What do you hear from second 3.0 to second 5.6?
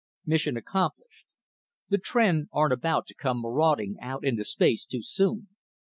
to come marauding out into space too soon.